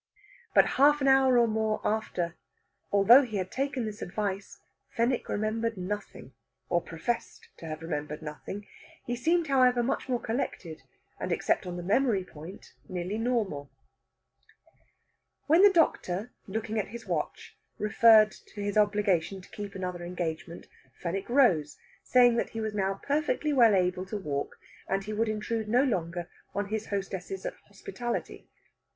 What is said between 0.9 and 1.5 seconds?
an hour or